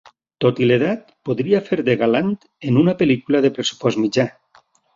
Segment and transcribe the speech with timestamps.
[0.45, 2.33] Tot i l'edat, podria fer de galant
[2.71, 4.31] en una pel·lícula de pressupost mitjà.